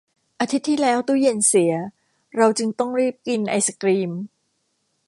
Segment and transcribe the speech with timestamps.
[0.39, 1.73] อาทิตย์ที่แล้วตู้เย็นเสีย
[2.35, 4.11] เราจึงต้องรีบกินไอศกรีม